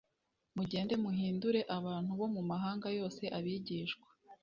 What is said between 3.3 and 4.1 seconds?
abigishwa."